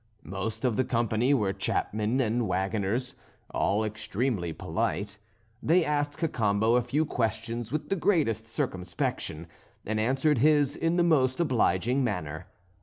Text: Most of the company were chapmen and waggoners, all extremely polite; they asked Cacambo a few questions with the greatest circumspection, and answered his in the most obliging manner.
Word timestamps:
Most 0.25 0.65
of 0.65 0.77
the 0.77 0.83
company 0.83 1.31
were 1.31 1.53
chapmen 1.53 2.19
and 2.19 2.47
waggoners, 2.47 3.13
all 3.51 3.83
extremely 3.85 4.51
polite; 4.51 5.19
they 5.61 5.85
asked 5.85 6.17
Cacambo 6.17 6.73
a 6.75 6.81
few 6.81 7.05
questions 7.05 7.71
with 7.71 7.89
the 7.89 7.95
greatest 7.95 8.47
circumspection, 8.47 9.45
and 9.85 9.99
answered 9.99 10.39
his 10.39 10.75
in 10.75 10.95
the 10.95 11.03
most 11.03 11.39
obliging 11.39 12.03
manner. 12.03 12.47